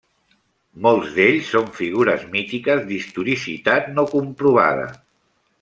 Molts 0.85 1.11
d'ells 1.17 1.51
són 1.57 1.67
figures 1.81 2.25
mítiques 2.37 2.83
d'historicitat 2.93 3.95
no 3.99 4.11
comprovada. 4.19 4.93